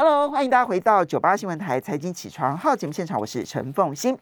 [0.00, 4.16] Hello，欢迎大家回到九八新闻台财经起床号节目现场，我是陈凤欣。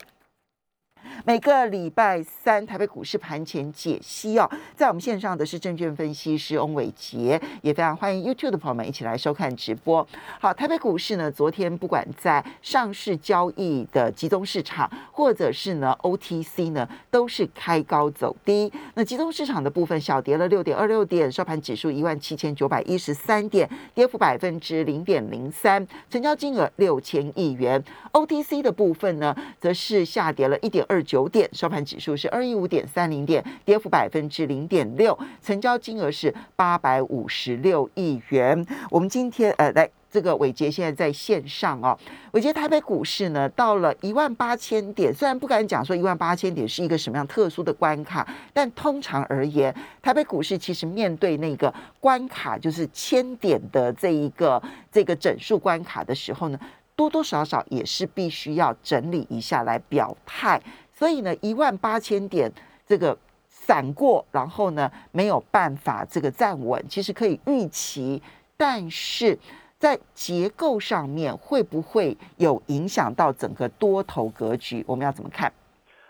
[1.26, 10.06] 每个礼拜三，台北股市盘前解析哦，在我们线上的是证券分析师翁伟杰，也非常欢迎 YouTube 的朋友们一起来收看直播。
[10.38, 18.72] 好，台北股市呢，昨天不管在上市交易的集中市场，或者是呢 OTC 呢，都是开高走低。
[18.94, 27.82] 那集中市场的部分小跌了六点二六点，收盘指数一万七千九百一十三点，跌幅百分之零点零三，成交金额六千亿元。
[28.12, 38.66] OTC 的部分呢，则是下跌了一点二九九点，收盘指数是二一五点三零点，跌幅百分之零点六，成交金额是八百五十六亿元。
[38.90, 41.98] 我们今天呃，来这个伟杰现在在线上哦，
[42.32, 56.60] 伟杰台北股市呢到了一万八千点，虽然不敢讲说一万八千点是一个什么样特殊的关卡，但通常而言，台北股市其实面对那个关卡，就是千点的这一个这个整数关卡的时候呢。
[56.98, 60.58] 多多少少也是必须要整理一下来表态，
[60.98, 62.50] 所以呢，一万八千点
[62.86, 63.16] 这个
[63.50, 68.22] 闪过，然后呢没有办法这个站稳，其实可以预期，
[68.56, 69.38] 但是
[69.78, 74.82] 在结构上面会不会有影响到整个多头格局？
[74.88, 75.52] 我们要怎么看？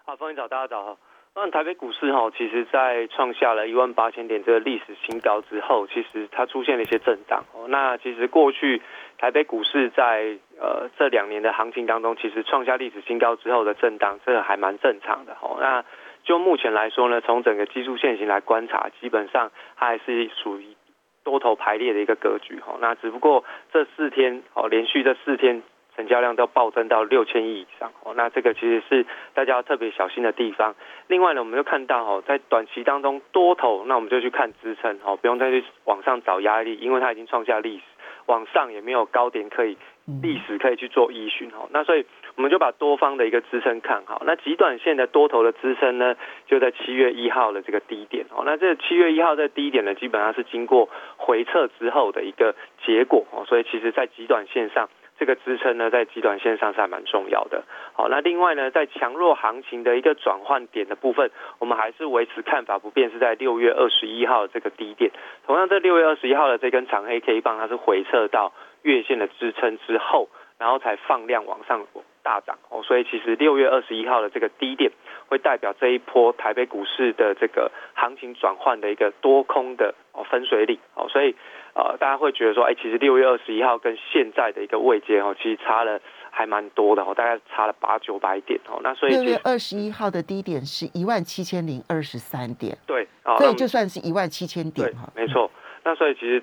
[0.04, 0.96] 好，欢迎早，大家早。
[1.38, 7.44] 那台北股市哈，其实在创下了一万八千点这个历史新高之后，其实它出现了一些震荡。
[7.52, 8.80] 哦，那其实过去
[9.18, 15.36] 台北股市在呃这两年的行情当中，其实创下历史新高之后的震荡，这个还蛮正常的。
[15.42, 15.84] 哦，那
[16.24, 20.74] 就目前来说呢，从整个技术线型来观察，基本上它还是属于
[21.22, 22.58] 多头排列的一个格局。
[22.60, 25.62] 哈，那只不过这四天哦，连续这四天。
[25.96, 30.74] 成交量都暴增到六千亿以上哦，那这个其实是大家要特别小心的地方。
[31.08, 37.82] 另外呢，我们就看到哦，在短期当中多头，那我们就去看支撑哦，不用再去往上找压力，因为它已经创下历史，
[38.26, 39.78] 往上也没有高点可以
[40.22, 41.68] 历史可以去做依循哦。
[41.70, 42.04] 那所以
[42.36, 44.22] 我们就把多方的一个支撑看好。
[44.26, 46.14] 那极短线的多头的支撑呢，
[46.46, 48.42] 就在七月一号的这个低点哦。
[48.44, 52.54] 那这七月一号的低点呢，基本上是经过回撤之后的一个
[52.84, 53.44] 结果哦。
[53.46, 54.88] 所以其实在极短线上。
[55.18, 57.64] 这个支撑呢，在极短线上是还蛮重要的。
[57.94, 65.10] 好，那另外呢，在强弱行情的一个转换点的部分，我们还是维持看法不变，是在六月二十一号这个低点。
[65.46, 70.28] 同样，在六月二十一号的这根长黑 K 棒，它是回撤到月线的支撑之后，
[70.58, 71.86] 然后才放量往上
[72.22, 72.58] 大涨。
[72.68, 74.92] 哦，所以其实六月二十一号的这个低点，
[75.28, 80.78] 会代表这一波台北股市的这个行情转换的一个多空的哦分水岭。
[80.94, 81.34] 哦，所以。
[81.76, 86.00] 呃，大家会觉得说，哎，其实六月二十一号跟现在的一个位阶哦，其实差了
[86.30, 88.80] 还蛮多的哦，大概差了八九百点哦。
[88.82, 93.06] 那所以六月二十一号的低点是一万七千零二十三点，对，
[93.36, 95.50] 所以就算是一万七千点哈，没错。
[95.84, 96.42] 那所以其实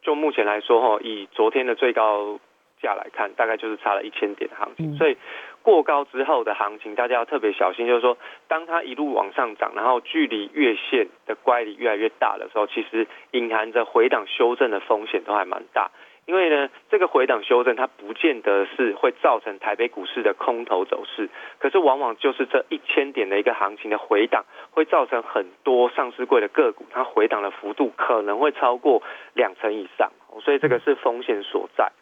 [0.00, 2.40] 就目前来说哈，以昨天的最高
[2.80, 5.16] 价来看，大概就是差了一千点的行情，所以。
[5.64, 7.86] 过高之后的行情，大家要特别小心。
[7.86, 8.16] 就是说，
[8.46, 15.90] 当它一路往上涨，然后距离月线的乖离越来越大的时候，其实隐含着回档修正的风险都还蛮大。
[16.26, 29.02] 因为呢，这个回档修正它不见得是会造成台北股市的空头走势，可是往往就是这一千点的一个行情的回档，会造成很多上市柜的个股它回档的幅度可能会超过
[29.34, 30.10] 两成以上，
[30.42, 31.92] 所以这个是风险所在。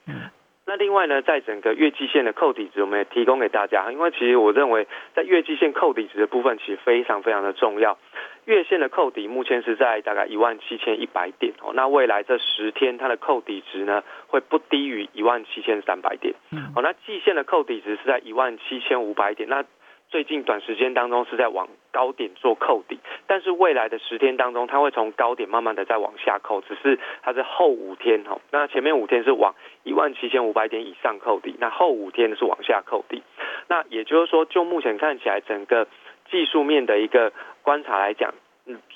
[0.64, 3.90] 那另外呢，在整个月季线的扣底值，我们也提供给大家。
[3.90, 7.98] 因为其实我认为，在月季线扣底值的部分，其实非常非常的重要。
[8.44, 11.72] 月线的扣底目前是在大概一万七千一百点哦。
[11.74, 16.34] 那未来这十天它的扣底值呢，会不低于一万七千三百点。
[16.76, 19.48] 哦，那季线的扣底值是在一万七千五百点。
[19.48, 19.64] 那
[20.12, 33.22] 最近短时间当中是在往高点做扣底，但是未来的十天当中，它会从高点慢慢的再往下扣，只是它是后五天哈，那前面五天是往一万七千五百点以上扣底，那后五天是往下扣底，
[33.68, 35.88] 那也就是说，就目前看起来，整个
[36.30, 38.34] 技术面的一个观察来讲，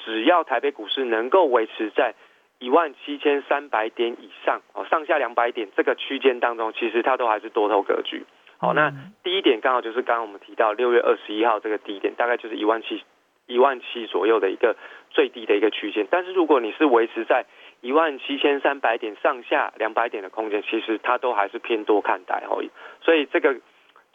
[0.05, 2.15] 只要台北股市能够维持在
[2.59, 8.27] 一万七千三百点以上哦，上下两百点这个区间当中，其实它都还是多头格局。
[8.59, 8.93] 好，那
[9.23, 13.03] 第一点刚好就是刚刚我们提到六月二十一号这个低点，大概就是一万七
[13.47, 14.77] 一万七左右的一个
[15.11, 16.07] 最低的一个区间。
[16.11, 17.47] 但是如果你是维持在
[17.81, 22.63] 一万七千三百点上下两百点的空间，其实它都还是偏多看待哦。
[23.03, 23.57] 所以这个。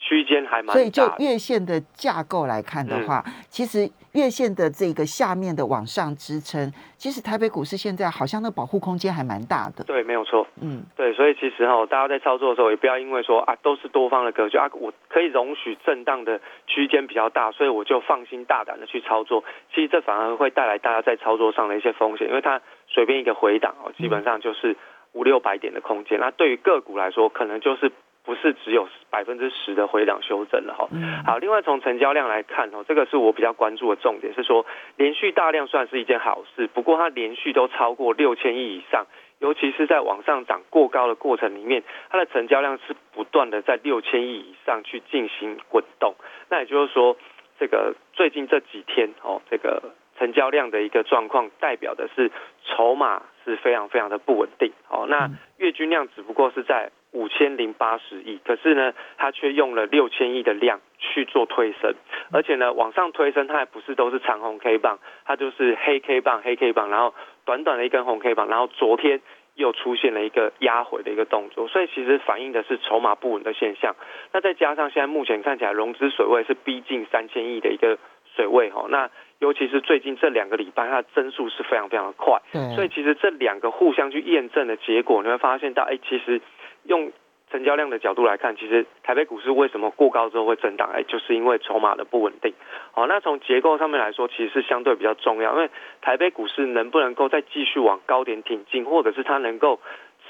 [0.04, 9.84] 区间还蛮，所以就月线的架构来看的话，其实月线的这个下面的往上支撑，其实台北股市现在好像那保护空间还蛮大的。
[9.84, 10.46] 对，没有错。
[10.62, 19.44] 嗯，对，所以其实哈，大家在操作的时候也不要因为说啊都是多方的格局啊，我可以容许震荡的区间比较大，所以我就放心大胆的去操作。
[19.74, 24.76] 其实这反而会带来大家在操作上的一些风险，因为它随便一个回档哦，基本上就是。
[25.14, 26.18] 五六百点的空间。
[26.22, 27.92] 那对于个股来说，可能就是
[28.24, 30.88] 不是只有百分之十的回档修正了哈。
[31.26, 34.66] 好，另外从成交量来看哦，这个是我比较关注的重点，是说
[34.98, 39.06] 连续大量算是一件好事，不过它连续都超过六千亿以上。
[39.40, 41.82] 尤其是在往上涨过高的过程里面，
[42.12, 46.14] 它的成交量是不断的在六千亿以上去进行滚动。
[46.48, 47.18] 那也就是说，
[47.60, 49.82] 这个最近这几天哦，这个
[50.20, 52.30] 成交量的一个状况，代表的是
[52.64, 54.72] 筹码是非常非常的不稳定。
[54.90, 61.94] 哦，那月均量只不过是在五千零八十亿，可是呢，它却用了六千亿的量去做推升，
[62.32, 67.14] 而且呢，往上推升，它还不是都是长红 K 棒，它就是黑 K 棒、黑 K 棒，然后。
[67.44, 69.20] 短短的一根红 K 棒，然后昨天
[69.56, 73.96] 又出现了一个压回的一个动作，所以其实反映的是筹码不稳的现象。
[74.32, 77.98] 那再加上现在目前看起来融资水位是逼近三千亿的一个
[78.36, 82.40] 水位哈，那尤其是最近这两个礼拜，它的增速是非常非常的快，
[82.76, 86.42] 所以其实这两个互相去验证的结果，你会发现到，哎，其实
[86.84, 87.12] 用。
[87.52, 90.90] 成交量的角度来看，其实台北股市为什么过高之后会震荡？
[90.94, 92.54] 哎，就是因为筹码的不稳定。
[92.94, 95.52] 好，那从结构上面来说，其实是相对比较重要。
[95.56, 95.70] 因为
[96.00, 99.82] 台北股市能不能够再继续往高点挺进，或者是它能够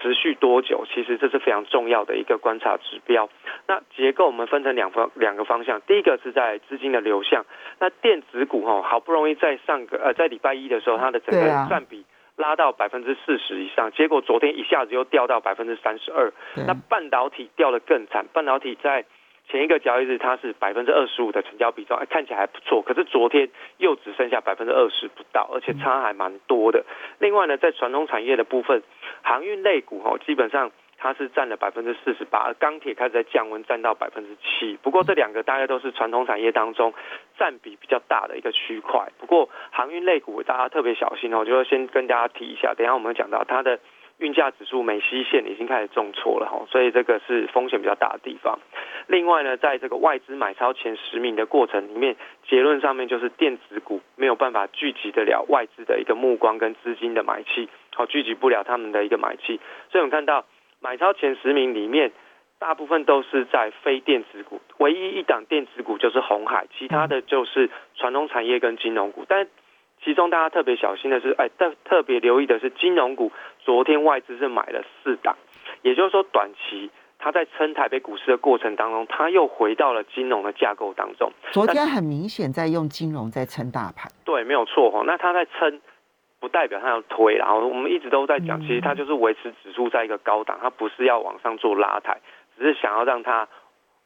[0.02, 3.30] 持续多久，其实这是非常重要的一个观察指标。
[3.68, 7.46] 那结构我们分成两方两个方向，第一个是在资金的流向。
[7.80, 12.06] 那电子股哈，好不容易在上个呃在礼拜一的时候，它的整个占比。
[12.38, 16.32] 拉到百分之四十以上，结果昨天一下子又掉到百分之三十二。
[16.66, 19.06] 那半导体掉的更惨，半导体在
[19.48, 22.82] 前一个交易日它是百分之二十五的成交比重，看起来还不错。
[22.82, 26.86] 可是昨天又只剩下百分之二十不到，而且差还蛮多的。
[27.20, 28.82] 另外呢，在传统产业的部分，
[29.22, 30.72] 航运类股哈，基本上。
[31.04, 34.78] 它是占了百分之四十八，而钢铁开始在降温，占到百分之七。
[34.84, 36.94] 不过这两个大概都是传统产业当中
[37.40, 39.12] 占比比较大的一个区块。
[39.18, 42.76] 不过航运类股大家特别小心哦，就要先跟大家提一下。
[42.76, 43.80] 等下我们讲到它的
[44.22, 48.58] 运价指数美西线已经开始重挫了哈，所以这个是风险比较大的地方。
[49.08, 52.16] 另外呢，在这个外资买超前十名的过程里面，
[52.48, 59.60] 结论上面就是电子股没有办法聚集得了外资的一个目光跟资金的买气，好聚集不了他们的一个买气。
[59.92, 60.46] 所以我们看到。
[60.84, 62.12] 买超前十名里面，
[62.58, 69.24] 大部分都是在非电子股，唯一一档电子股就是红海，其他的就是传统产业跟金融股。
[69.30, 69.46] 但
[70.04, 75.36] 其中大家特别小心的是，哎，特特别留意的是金融股，昨天外资是买了四档，
[75.82, 76.90] 也就是说短期
[77.20, 81.32] 它在撑台北股市的过程当中，它又回到了金融的架构当中。
[81.52, 85.04] 昨天很明显在用金融在撑大盘，对，没有错哈。
[85.06, 85.82] 那它在撑。
[86.42, 92.20] 不代表它要推，然后我们一直都在讲，其实它就是维持指数在一个高档，它不是要往上做拉抬，
[92.58, 93.48] 只是想要让它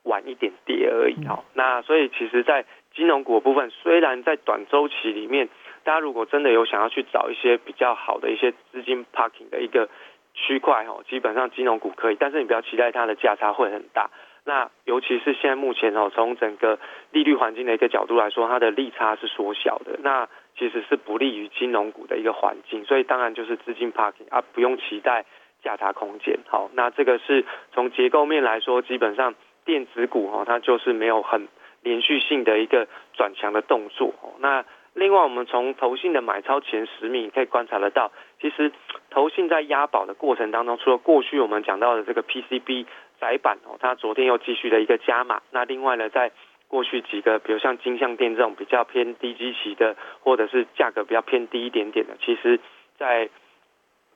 [0.03, 1.25] 晚一点跌而已。
[1.25, 5.47] 好，那所以其实，在金融股部分，虽然在短周期里面，
[5.85, 9.87] 大家如果真的有想要去找一些比较好的一些资金 parking 的一个
[10.33, 14.09] 区块，哈，基本上金融股可以，但是你不要期待它的价差会很大。
[14.43, 16.77] 那尤其是现在目前哦，从整个
[17.11, 19.97] 利率环境的一个角度来说，它的利差是缩小的。
[20.03, 20.27] 那
[20.57, 25.25] 其实是不利于金融股的一个环境，所以当然就是资金 parking 啊，不用期待
[25.63, 26.37] 价差空间。
[26.47, 29.35] 好，那这个是从结构面来说，基本上
[29.65, 31.47] 电子股哈，它就是没有很
[31.81, 34.13] 连续性的一个转强的动作。
[34.39, 34.63] 那
[34.95, 38.11] 另外，我们从投信的买超前十名可以观察得到，
[38.41, 38.71] 其实
[39.09, 42.85] 投信在押宝的过程当中，除了过去我们讲到的这个 PCB
[43.19, 45.41] 窄板哦，它昨天又继续的一个加码。
[45.51, 46.31] 那另外呢，在
[46.67, 52.59] 过去几个，比如像金相店这种比较偏低基期的，或者是价格比较偏低一点点的，其实，
[52.97, 53.29] 在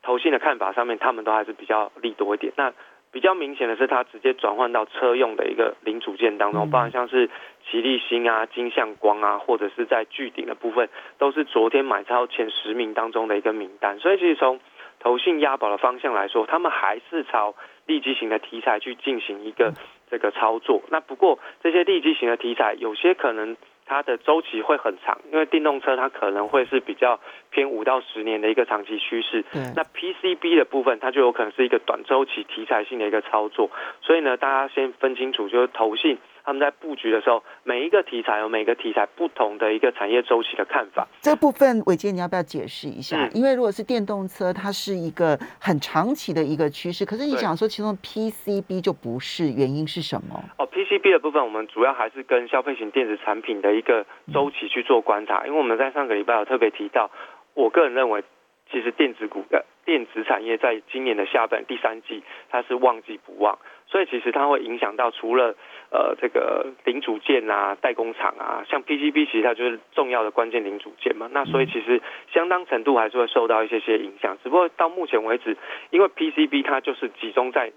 [0.02, 2.54] 投信的看法上面，他们都还是比较利多一点。
[2.56, 2.74] 那
[3.12, 7.30] 比较明显的是，它直接转换到车用的一个零组件当中，包含像是
[7.70, 14.00] 吉利星啊、金相光啊，或者是在巨鼎的部分，都是昨天买超前十名当中的一个名单。
[14.00, 14.60] 所以，其实从
[15.00, 19.74] 投信押宝的方向来说，他们还是朝利基型的题材去进行一个。
[20.12, 23.56] 这个操作，那不过这些利基型的题材，有些可能
[23.90, 27.20] 它的周期会很长，因为电动车它可能会是比较
[27.50, 29.44] 偏五到十年的一个长期趋势。
[29.76, 33.72] 那 PCB 的部分，它就有可能是一个短周期题材性的一个操作。
[34.02, 36.20] 所以呢，大家先分清楚，就是投信。
[36.50, 41.08] 他们在布局的时候，每一个题材有每个题材不同的一个产业周期的看法。
[41.22, 43.30] 这部分伟杰，你要不要解释一下？
[43.36, 50.44] 因为如果是电动车，它是一个很长期的一个趋势，可是你想说其中 PCB 就不是，原因是什么？
[50.58, 54.04] 哦，PCB 的部分，我们主要还是跟消费型电子产品的一个
[54.34, 55.46] 周期去做观察。
[55.46, 57.12] 因为我们在上个礼拜有特别提到，
[57.54, 58.24] 我个人认为，
[58.72, 63.60] 其实电子股的电子产业在今年的下半第三季，它是旺季不旺。
[63.86, 65.56] 所以其实它会影响到除了
[65.92, 71.28] 呃这个零组件啊、代工厂啊，像 PCB 其实它就是重要的关键零组件嘛。
[71.32, 74.38] 那所以其实相当程度还是会受到一些些影响。
[74.44, 75.58] 只不过到目前为止，
[75.90, 77.72] 因为 PCB 它就是集中在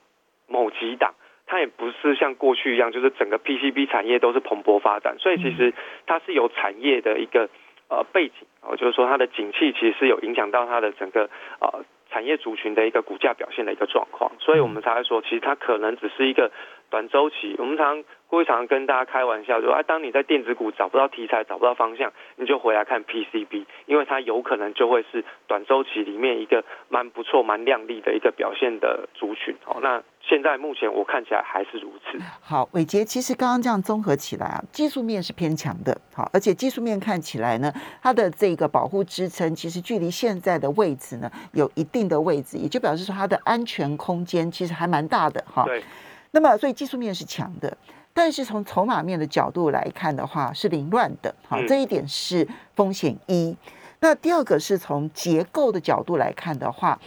[0.47, 1.15] 某几档，
[1.47, 5.17] 它也不是像过去一样，就是整个 PCB 产业都是蓬勃发展。
[5.19, 5.73] 所以其实
[6.07, 7.49] 它是有产业的一个
[7.89, 11.85] 呃背景，哦，就是说它的景气其实是有影响到它的整个呃。
[12.13, 16.53] 产业族群的一个股价表现的一个状况，所以我们才会说，其实它可能只是一个
[16.91, 17.57] 短周期。
[17.59, 29.57] 我们常会常跟大家开玩笑，说，哎，当你在电子股找不到题材、找不到方向，你就回来看 PCB，因为它有可能就会是短周期里面一个蛮不错、蛮亮丽的一个表现的族群。
[29.65, 30.03] 哦，那。
[30.25, 32.19] 现在目前我看起来还是如此。
[32.41, 35.95] 好，伟杰，其实刚刚这样综合起来啊，技术面是偏强的。
[36.15, 45.65] 好，而且技术面看起来呢，它的这个保护支撑其实距离现在的位置呢有一定的位置，也就表示说它的安全空间其实还蛮大的哈。
[45.65, 45.83] 对。
[46.31, 47.77] 那么，所以技术面是强的，
[48.15, 51.35] 但是从筹码面的角度来看的话，是凌乱的。
[51.47, 53.55] 好，这一点是风险一。
[54.01, 56.99] 那第二个是从结构的角度来看的话。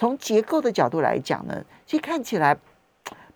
[0.00, 2.56] 从结构的角度来讲呢，其实看起来，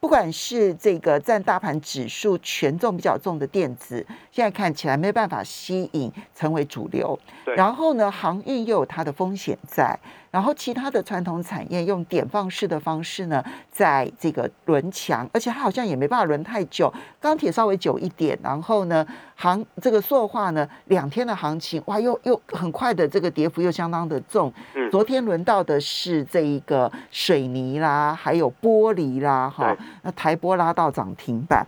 [0.00, 7.18] 不管是这个占大盘指数权重比较重的电子，现在看起来没有办法吸引成为主流。
[7.54, 10.00] 然后呢，航运又有它的风险在。
[10.34, 16.92] 然后其他的传统产业用点放式的方式呢，在这个轮强，而且它好像也没办法轮太久。
[17.20, 24.52] 钢铁稍微久一点，然后呢，行这个塑化呢，两天的行情，哇，又又很快的这个跌幅又相当的重。
[24.90, 31.64] 昨天轮到的是这一个水泥啦，还有玻璃啦，哈，那台玻拉到涨停板，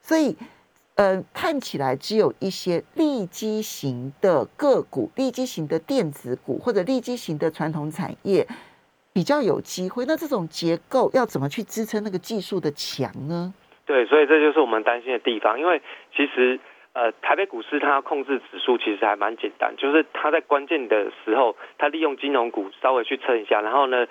[0.00, 0.36] 所以。
[0.96, 8.46] 呃，看起来只有一些利基型的个股、利基型的电子股或者利基型的传统产业
[9.12, 10.06] 比较有机会。
[10.06, 13.52] 那这种结构要怎么去支撑那个技术的强呢？
[13.84, 15.60] 对，所以这就是我们担心的地方。
[15.60, 15.82] 因为
[16.16, 16.58] 其实
[16.94, 24.06] 呃，台北股市它控制指数其实还蛮简单，就是它在关键的时候，它利用金融股稍微去撑一下，然后呢。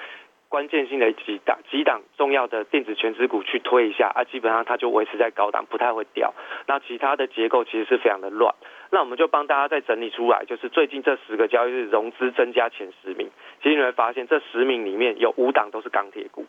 [0.48, 6.34] 关键性的几档几档重要的电子全值股去推一下啊，基本上它就维持在高档，不太会掉。
[6.68, 8.54] 那其他的结构其实是非常的乱。
[8.92, 13.30] 那我们就帮大家再整理出来，就是最近这十个交易日融资增加前十名，
[13.62, 16.46] 其实你会发现这十名里面有五档都是钢铁股，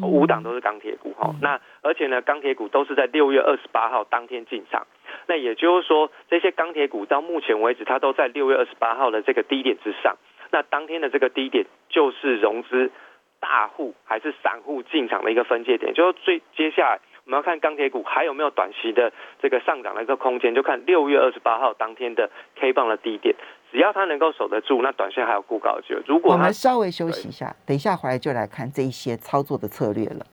[0.00, 1.34] 五档都是钢铁股哈。
[1.42, 4.86] 那而且呢，钢铁股都是在六月二十八号当天进场。
[5.26, 10.16] 那也就是说，这些钢铁股到目前为止，它都在六月二十八号的这个低点之上。
[10.50, 12.92] 那当天的这个低点就是融资。
[13.40, 23.34] 大户还是散户进场的一个分界点，就是最接下来我们要看钢铁股还有没有短期的这个上涨的一个空间，就看六月二十八号当天的 K 棒的低点，
[23.70, 26.00] 只要它能够守得住，那短线还有固高就。
[26.06, 30.26] 如果我们稍微休息一下，等一下回来就来看这一些操作的策略了。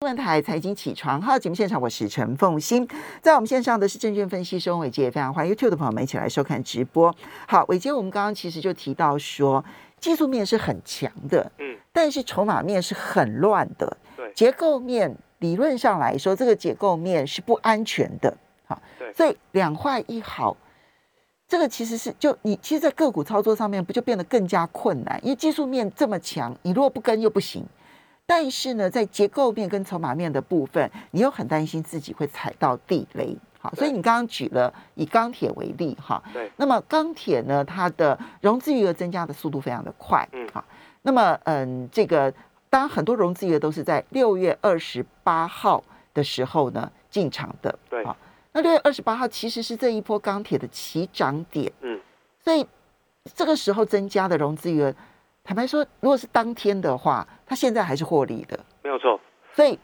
[0.00, 2.86] 新闻台财经起床号节目现场，我是陈凤欣，
[3.22, 7.14] 在我们线上的是证券分析师翁伟杰，非常欢迎 YouTube 的朋友们一起来收看直播。
[7.48, 9.64] 好，伟杰，我们刚刚其实就提到说。
[10.04, 20.54] 技术面是很强的，嗯，但是筹码面是很乱的，对，结构面理论上来说，这个结构面是不安全的，好，对，所以两坏一好，
[21.48, 25.18] 这个其实是就你其实，在个股操作上面不就变得更加困难？
[25.22, 27.64] 因为技术面这么强，你如果不跟又不行，
[28.26, 33.38] 但是呢，在结构面跟筹码面的部分，你又很担心自己会踩到地雷。
[33.64, 40.62] 好，所以你刚刚举了以钢铁为例，哈，对，那么钢铁呢，它的融资余额增加的速度非常的快，嗯，好，
[41.00, 42.30] 那么嗯，这个
[42.68, 48.14] 当然很多融资余额都是在六月二十八号的时候呢进场的，对，好，
[48.52, 51.98] 那六月二十八号其实是这一波钢铁的起涨点，嗯，
[52.42, 52.66] 所以
[53.34, 54.94] 这个时候增加的融资余额，
[55.42, 59.18] 坦白说，如果是当天的话，它现在还是获利的，没有错，
[59.54, 59.78] 所以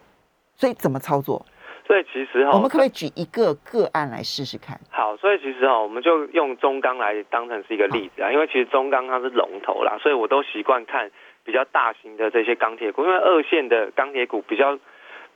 [0.55, 1.47] 所以怎么操作？
[1.90, 4.78] 所以其实哈，我们可不可以举一个个案来试试看？
[4.92, 11.11] 好，所以其实哈，我们就用中钢来当成是一个例子啊，因为其实中钢它是龙头啦，所以我都习惯看
[11.44, 14.78] 比较大型的这些钢铁股，因为二线的钢铁股比较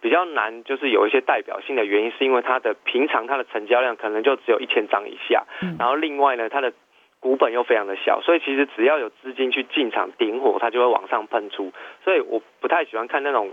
[0.00, 5.42] 比较难，就是有一些代表性的原因，是因为它的平常它的成交量可能就只有一千张以下，
[5.76, 6.72] 然后另外呢，它的
[7.18, 11.72] 股本又非常的小，所以其实只要有资金去进场顶火，它就会往上喷出，
[12.04, 13.50] 所以我不太喜欢看那种。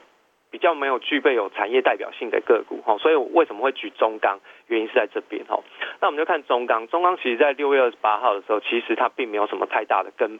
[0.51, 4.39] 比较没有具备有产业代表性的个股哈，所以我为什么会举中钢？
[4.67, 5.57] 原因是在这边哈。
[6.01, 10.39] 那我们就看中钢，中钢其实在六月二十八号的时候，其实它并没有什么太大的跟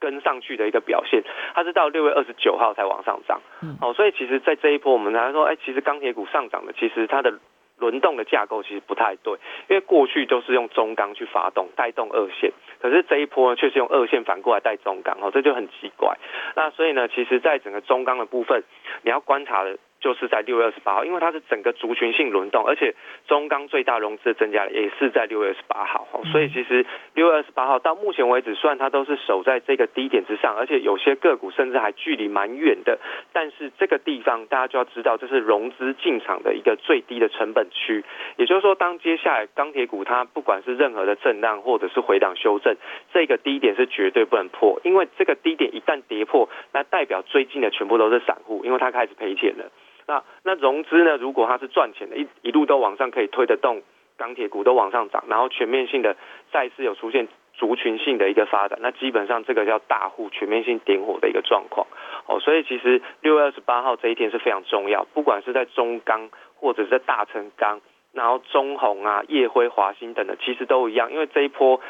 [0.00, 1.22] 跟上去的一个表现，
[1.54, 3.40] 它是到六月二十九号才往上涨。
[3.82, 7.38] 哦，所以其实，在这一波我们来说，哎，其实钢铁股上涨的，其实它的。
[7.80, 9.34] 轮动的架构其实不太对，
[9.68, 16.16] 因为过去都是用中钢去发动带动二线，可是这一波呢却是用二线反过来带中钢，哦，这就很奇怪。
[16.54, 18.62] 那所以呢，其实在整个中钢的部分，
[19.02, 22.94] 你要观察的就是在六月二十八号，因为它是整个族群性轮动，而且
[23.28, 32.98] 中钢最大融资的增加也是在六月二十八号，所以其实六月二十八号到目前为止，虽然它都是守在这个低点之上，而且有些个股甚至还距离蛮远的，
[33.32, 38.02] 但是这个地方大家就要知道，这是融资进场的一个最低的成本区，
[38.36, 42.74] 也就是说，当接下来钢铁股它不管是任何的震荡或者是回档修正，
[43.12, 49.70] 这个低点是绝对不能破，因为这个低点一旦跌破，那代表最近的全部都是散户，因为它开始赔钱了。
[50.10, 51.16] 那那融资呢？
[51.16, 53.80] 如果它是赚钱的，一一路都往上可以推得动，
[54.16, 56.16] 钢铁股都往上涨，然后全面性的
[56.50, 61.86] 再次有出现族群性的一个发展，那基本上这个叫大户全面性点火的一个状况。
[62.26, 67.80] 哦，所以其实六月二十八号这一天是非常重要，不管是在中钢或者是在大成钢，
[68.12, 71.80] 然后中红啊、叶辉、华兴等的，其实都一样，因为这一波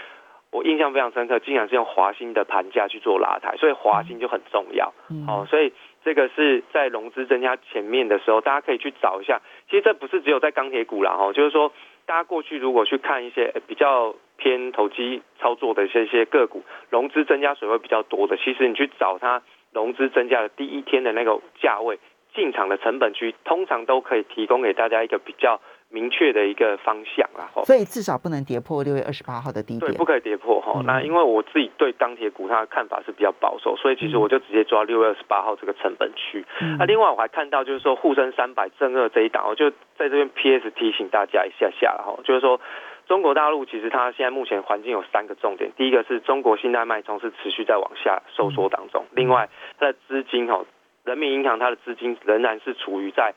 [0.51, 4.93] 我印象非常深刻，竟然是用华兴的盘价去做拉抬，所以华兴就很重要。
[5.27, 5.73] 哦，所以。
[6.03, 9.41] 这个是在融资增加前面的时候，大家可以去找一下。
[9.69, 11.73] 其实这不是只有在钢铁股啦，哈，就是说
[12.07, 19.43] 大家过去如果去看一些比较偏投机操作的这些个股，融资增加水位比较多的，其实你去找它
[19.73, 21.99] 融资增加的第一天的那个价位
[22.35, 25.61] 进场的成本区，通常都可以提供给大家一个比较。
[25.93, 30.81] 明确的一个方向啦，所以至少不能跌破六月二十八号的低点，对，不可以跌破哈。
[30.87, 36.47] 那因为我自己对钢铁股它的看法是比较保守，所以其实我就直接抓六月二十八号这个成本区。
[36.79, 39.69] 那另外我还看到就是说沪深三百正二这一档，我就
[39.99, 42.61] 在这边 PS 提醒大家一下下了哈，就是说
[43.09, 49.49] 中国大陆其实它现在目前环境有三个重点，第一个是中国信贷脉冲是持续在往下收缩当中，另外
[49.81, 50.65] 它的资金哈，
[51.03, 53.35] 人民银行它的资金仍然是处于在。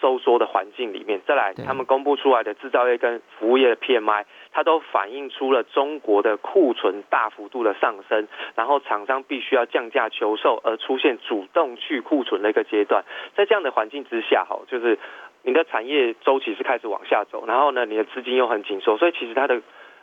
[0.00, 13.04] 收缩的环境里面，再来他们公布出来的制造业跟服务业的 PMI，它都反映出了中国的库存大幅度的上升，然后厂商必须要降价求售，而出现主动去库存的一个阶段。
[13.36, 14.98] 在这样的环境之下，哈，就是
[15.42, 19.60] 你的产业周期是开始往下走，然后呢，你的资金又很紧缩，所以其实它的。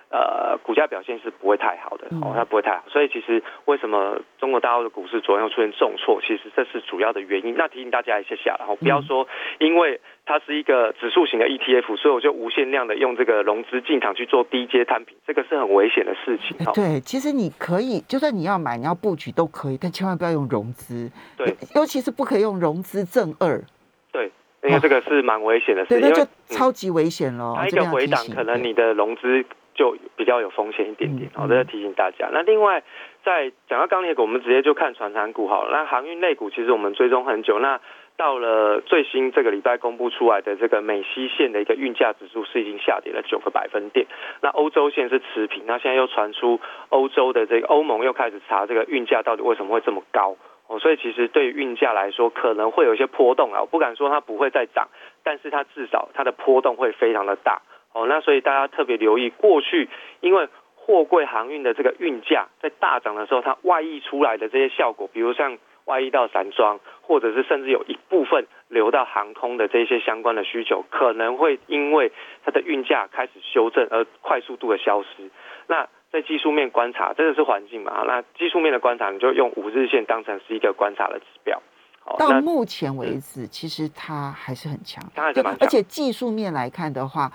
[0.10, 7.56] 呃，股价表现是不会太好的，哦，它不会太好，所以其实为什么中国大陆的股市昨天又出现重挫，其实这是主要的原因。
[7.58, 9.28] 那提醒大家一下下，然后不要说
[9.60, 16.56] 因为它是一个指数型的 ETF，所以我就无限量的用这个融资进场去做低阶摊平，这个是很危险的事情。
[16.74, 21.12] 对，其实你可以，就算你要买，你要布局都可以，但千万不要用融资。
[21.36, 23.62] 对，尤其是不可以用融资正二。
[24.14, 24.32] 对，
[24.64, 27.56] 因为这个是蛮危险的事情，那就超级危险了。
[27.58, 29.44] 它一个回档，可能你的融资。
[29.78, 32.28] 就比较有风险一点点，好，这要提醒大家。
[32.34, 32.84] 那另外，
[33.24, 35.72] 在讲到钢铁股，我们直接就看船产股好了。
[35.72, 37.80] 那航运类股其实我们追踪很久，那
[38.18, 44.08] 到了最新这个礼拜公布出来的这个美西线的一个运价指数是已经下跌了九个百分点，
[44.42, 45.64] 那欧洲线是持平。
[45.68, 46.60] 那现在又传出
[46.90, 50.36] 欧洲的这个欧盟又开始查这个运价到底为什么会这么高
[50.66, 54.88] 哦，所以其实对于运价来说可能会有一些波动啊，我不敢说它不会再涨，
[55.24, 57.62] 但是它至少它的波动会非常的大。
[57.98, 59.90] 哦，那所以大家特别留意，过去
[60.22, 72.12] 因为货柜航运的这个运价在大涨的时候，它外溢出来的这些效果，比如像外溢到散装，或者是甚至有一部分流到航空的这些相关的需求，可能会因为
[72.46, 75.32] 它的运价开始修正而快速度的消失。
[75.66, 78.04] 那在技术面观察，这个是环境嘛？
[78.06, 81.60] 那技术面的观察，你就用五日线当成是一个观察的指标。
[82.20, 87.32] 到目前为止，其实它还是很强，它还是蛮强，而且技术面来看的话。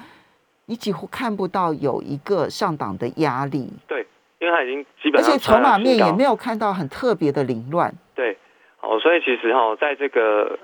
[0.67, 4.07] 你几乎看不到有一个上档的压力，对，
[4.39, 8.37] 因为它已经基本上，而且筹码面也没有看到很特别的凌乱，对，
[8.81, 10.59] 哦，所以其实哈，在这个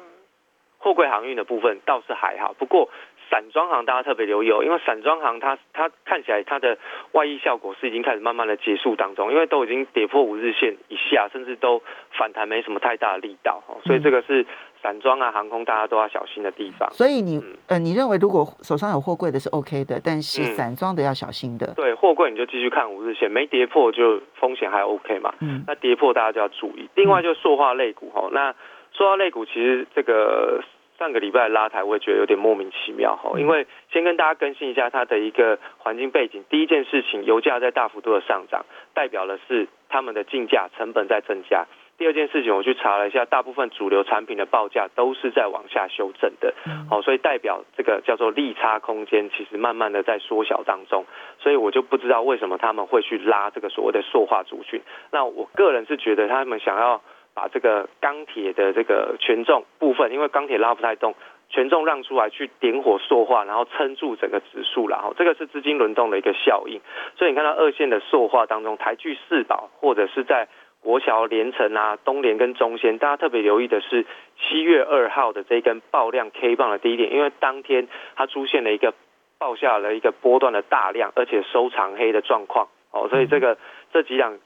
[0.78, 2.88] 货柜航运的部分倒是还好，不过。
[3.30, 6.78] 散装行大家特别留意哦，因为散装行它它看起来它的
[7.12, 11.82] 外溢效果是已经开始慢慢的结束当中，因为都已经跌破五日线以下，甚至都
[12.12, 14.46] 反弹没什么太大的力道哦，所以这个是
[14.82, 16.88] 散装啊航空大家都要小心的地方。
[16.92, 21.72] 所以你呃你认为如果手上有货柜的是 OK 的，但是散装的要小心的。
[21.74, 25.34] 对，货柜你就继续看五日线，没跌破就风险还 OK 嘛。
[25.40, 25.64] 嗯。
[25.66, 26.88] 那跌破大家就要注意。
[26.94, 28.54] 另外就塑化类股哈，那
[28.92, 30.62] 塑化类股其实这个。
[30.98, 33.38] 上个礼拜拉抬，我也觉得有点莫名其妙哈。
[33.38, 36.44] 因为先跟大家更新一下它的一个环境背景。
[36.50, 41.64] 第一件事情，油价在大幅度的上涨，代表的是他们的进价成本在增加。
[41.98, 46.54] 第二件事情，我去查了一下，大部分主流产品的报价都是在往下修正的。
[46.88, 51.04] 好，所以代表这个叫做利差空间，其实慢慢的在缩小当中。
[51.40, 54.80] 所以我就不知道为什么他们会去拉这个所谓的塑化族群。
[55.10, 57.02] 那我个人是觉得他们想要。
[57.34, 61.14] 把这个钢铁的这个权重部分，因为钢铁拉不太动，
[61.48, 66.80] 权重让出来去点火塑化，然后撑住整个指数，然后这个是资金轮动的一个效应。
[67.16, 70.48] 所以你看到二线的塑化当中，台聚四宝或者是在
[70.82, 74.06] 国桥、连城啊、东联跟中仙，大家特别留意的是
[74.38, 78.94] 七月二号的这根爆量 K 棒的低点，因为当天它出现了一个
[79.38, 83.58] 爆下了一个波段的大量，而且收长黑的状况哦，所以这个
[83.92, 84.38] 这几两。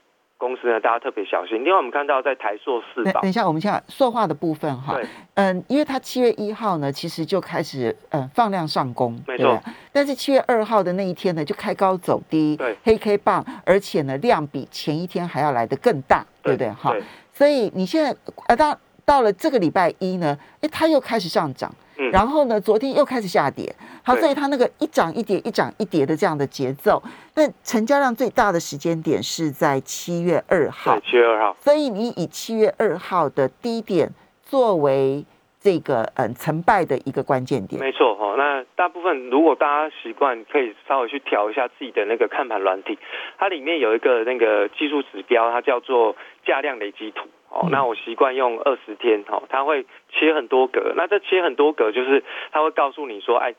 [0.43, 1.63] 公司呢，大家特别小心。
[1.63, 4.95] 另外，我们看到在台塑四宝，等一下，我们先塑化的部分哈。
[4.95, 5.07] 对。
[5.35, 9.63] 嗯，因为它七月一号呢，其实就开始嗯放量上攻，没错。
[9.93, 16.69] 但是七月二号的那一天呢，就开高走低，对，黑 K 棒，而且呢量比前一天还要来的更大，对不对？
[16.71, 16.93] 哈。
[17.33, 18.13] 所以你现在
[18.49, 21.73] 呃到到了这个礼拜一呢，哎，它又开始上涨。
[22.11, 27.03] 然后呢，昨天又开始下跌，好，所以它那个一涨一跌，一涨一跌的这样的节奏，
[27.35, 34.11] 那成交量最大的时间点是在七月二号，七月二号，所以你以七月二号的低点
[34.43, 35.25] 作为
[35.61, 38.35] 这个嗯成败的一个关键点，没错哈。
[38.37, 42.99] 那大部分如果大家习惯，可以稍微去调一下自己的那个看盘软体，
[43.39, 47.29] 它里面有一个那个技术指标，它叫做价量累积图。
[47.53, 53.55] 哦，那我习惯用二十天，哦，它会切很多格，那这切很多格就是它会告诉你说，哎，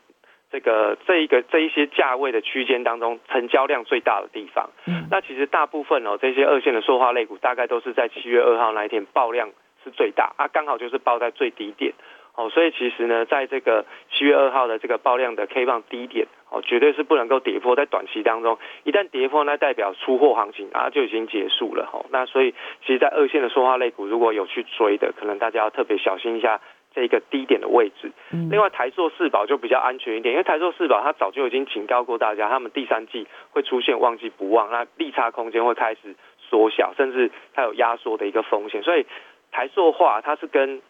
[0.50, 9.48] 这个这一个这一些价位的区间当中，成交量最大的地方，嗯，那其实大部分哦，这些二线的塑化类股大概都是在七月二号那一天爆量
[9.84, 11.94] 是最大，啊，刚好就是爆在最低点。
[12.36, 17.76] 哦，所以其实呢，在这个七月二号的这个爆量的 K 棒低点，哦，绝对是不能够跌破。
[17.76, 21.86] 在短期当中，一旦跌破，那代表出货行情啊就已经结束了。
[21.86, 22.52] 哈，那所以
[22.84, 26.60] 其实，在二线的说话类股，如果有去追的，可能大家要特别小心一下
[26.92, 28.10] 这个低点的位置。
[28.50, 36.16] 另外，台塑四宝就比较安全一点，因为台塑四宝它早就已经警告过大家，他们第三季会出现旺季不旺，那利差空间会开始
[36.50, 38.82] 缩小，甚至它有压缩的一个风险。
[38.82, 39.06] 所以
[39.52, 40.82] 台塑化它是跟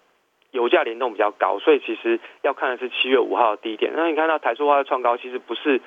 [0.55, 3.93] 油价联动比较高，所以其实要看的是七月五号的低点。
[3.95, 5.81] 那你看到台塑化的创高，其实不是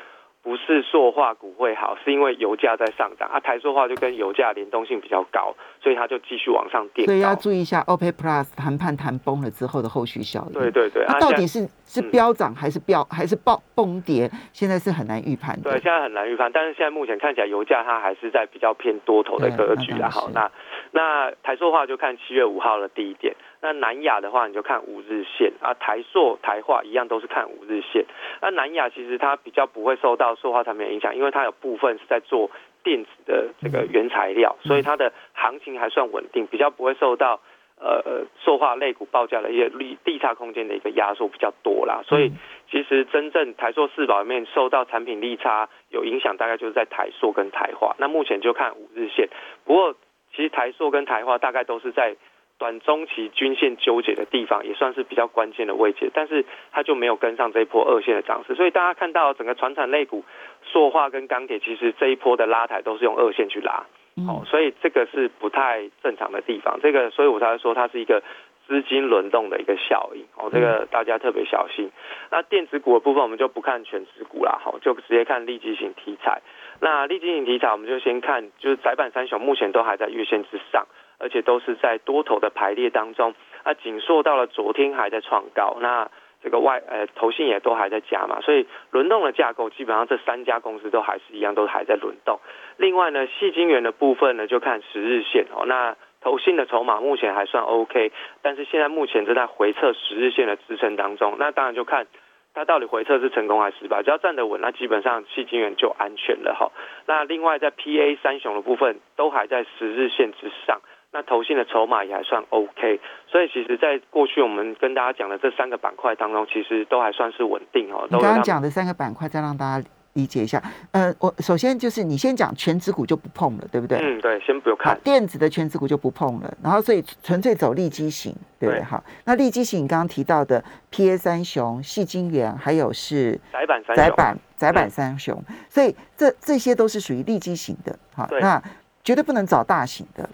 [0.44, 3.40] 不是塑化股会好，是因为油价在上涨啊。
[3.40, 7.06] 台塑化就跟油价联动性比较高，所以它就继续往上垫。
[7.08, 10.54] 所以要注意一下 OPEC Plus 谈判谈崩了之后的后续效应。
[10.54, 14.30] 对对对，它到底是是飙涨还是飙还是暴崩跌？
[14.52, 15.72] 现在是很难预判的。
[15.72, 16.52] 对，现在很难预判。
[16.54, 20.10] 但是现在目前看起来，油价它还是在比较偏多头的格局啦。
[20.10, 20.52] 好，那
[20.92, 23.34] 那台塑化就看七月五号的低点。
[23.60, 28.06] 那南亚的话，你就看五日线啊，台塑、台化一样都是看五日线。
[28.40, 32.52] 那南亚其实它比较不会受到塑化产品的影响，因为它有部分是在做
[32.84, 37.40] 电子的这个原材料，所以它的行情还算稳定，比较不会受到
[37.80, 42.04] 呃塑化类股报价的一些利利差空间的一个压缩比较多啦。
[42.06, 42.32] 所以
[42.70, 47.96] 其实真正台塑四宝里面受到产品利差有影响，大概就是在台塑跟台化。
[47.98, 49.30] 那目前就看五日线，
[49.66, 49.96] 不过
[50.36, 52.16] 其实台塑跟台化大概都是在。
[52.60, 60.26] 短中期均线纠结的地方也算是比较关键的位置，但是它就没有跟上这一波二线的涨势，所以大家看到整个船产类股、
[60.64, 63.86] 塑化跟钢铁，其实这一波的拉抬都是用二线去拉，
[64.28, 68.24] 哦，所以这个是不太正常的地方，这个所以我才会说它是一个
[68.68, 71.92] 资金轮动的一个效应，哦，这个大家特别小心。
[72.32, 76.42] 那电子股的部分我们就不看全指股啦，好，就直接看立即型题材。
[76.82, 80.88] 那立即型题材我们就先看，就是窄板三雄目前都还在月线之上。
[81.20, 83.34] 而且都是在多头的排列当中，
[83.66, 86.10] 那紧缩到了昨天还在创高，那
[86.44, 92.40] 这个外呃头信也都还在加嘛，所以轮动的架构基本上这三家公司都还是一样，都还在轮动。
[92.78, 95.66] 另外呢，细晶圆的部分呢，就看十日线哦。
[95.66, 98.12] 那投信的筹码目前还算 OK，
[98.44, 102.06] 但是现在目前正在回测十日线的支撑当中，那当然就看
[102.54, 104.04] 它到底回测是成功还是失败。
[104.04, 106.72] 只要站得稳，那基本上细晶圆就安全了哈。
[107.08, 110.82] 那另外在 PA 三雄的部分都还在十日线之上。
[111.18, 118.08] 那投信的筹码也还算 OK，所以其实，在过去我们跟大家讲的这三个板块当中，其实都还算是稳定哦。
[118.12, 120.62] 刚刚讲的三个板块，再让大家理解一下。
[120.92, 123.98] 呃，我首先就是你先讲全指股就不碰了，对不对？
[123.98, 128.84] 嗯，对，先不用看电子的全指股就不碰了，然后所以纯粹走利基型，对不对？
[128.84, 137.98] 好，那利基型你刚刚提到的 PA 三雄、细晶圆，还有是窄板三窄板窄板三雄，所以这这些都是属于利基型的。
[138.16, 138.62] 好，那
[139.04, 140.30] 绝对不能找大型的。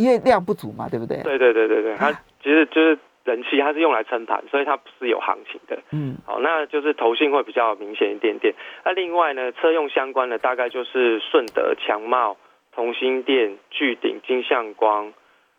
[0.00, 1.22] 因为量不足嘛，对不对？
[1.22, 2.10] 对对对对对，它
[2.42, 5.78] 其实就是人气，它是用来撑盘，所以它不是有行情的。
[5.92, 8.54] 嗯，好，那就是投信会比较明显一点点。
[8.84, 12.38] 那另外呢，车用相关的大概就是顺德、强茂、
[12.74, 15.12] 同心电、巨鼎、金相光，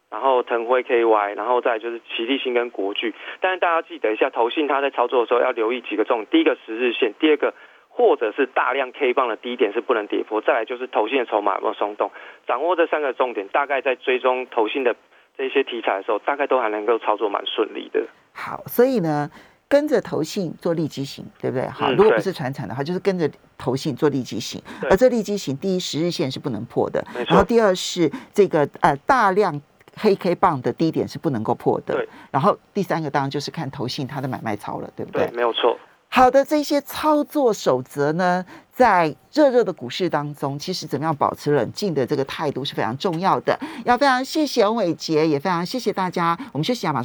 [0.10, 3.14] 然后腾辉 KY，然后再就是奇力新跟国巨。
[3.40, 7.54] 但是大家记得一下，投信它在操作的时候要留意几个重点：第一个十日线，第二个。
[7.94, 12.10] 或者是大量 K 棒的低点是不能跌破，再来就是投信的筹码有没有松动，
[12.48, 14.96] 掌握这三个重点，大概在追踪投信的
[15.38, 18.02] 这些题材的时候，大概都还能够操作蛮顺利的。
[18.34, 19.30] 好，所以呢，
[19.68, 21.68] 跟着投信做利基型，对不对？
[21.68, 29.62] 好，嗯如果不是传产的话，就是跟着投信做利基型，而这利基型，第一十日线是不能破的，然后第二是这个呃大量。
[29.94, 35.28] 黑 K 棒的低点是不能够破的对，然后第三个当然就是看投信它的买卖操了，对不对？
[35.28, 35.78] 对，没有错。
[36.14, 43.58] 好的，这些操作守则呢，在热热的股市当中，其实怎么样保持冷静的这个态度是非常重要的。
[43.86, 46.38] 要非常谢谢欧伟杰，也非常谢谢大家。
[46.52, 47.00] 我们休息一下，马上。